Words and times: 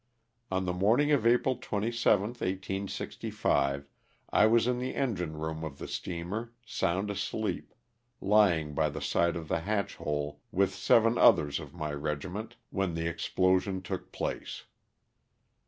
On 0.49 0.65
the 0.65 0.73
morning 0.73 1.11
of 1.11 1.27
April 1.27 1.57
27, 1.61 2.29
1865, 2.29 3.87
I 4.33 4.47
was 4.47 4.65
in 4.65 4.79
the 4.79 4.95
engine 4.95 5.37
room 5.37 5.59
of 5.63 5.73
of 5.73 5.77
the 5.77 5.87
steamer 5.87 6.53
sound 6.65 7.11
asleep, 7.11 7.71
lying 8.19 8.73
by 8.73 8.89
the 8.89 8.99
side 8.99 9.35
of 9.35 9.47
the 9.47 9.59
hatch 9.59 9.97
hole 9.97 10.41
with 10.51 10.73
seven 10.73 11.19
others 11.19 11.59
of 11.59 11.75
my 11.75 11.93
regiment, 11.93 12.55
when 12.71 12.95
the 12.95 13.05
explosion 13.07 13.83
took 13.83 14.11
place. 14.11 14.63